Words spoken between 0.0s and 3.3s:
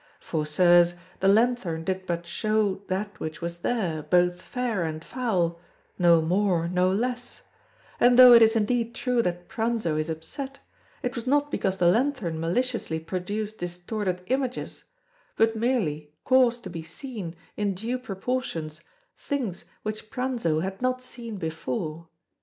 For, Sirs, the lanthorn did but show that